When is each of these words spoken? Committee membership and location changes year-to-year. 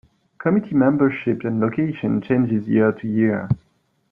Committee 0.39 0.73
membership 0.73 1.43
and 1.43 1.59
location 1.59 2.21
changes 2.23 2.67
year-to-year. 2.67 3.47